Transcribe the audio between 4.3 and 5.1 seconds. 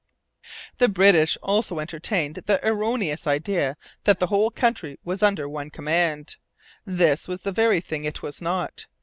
country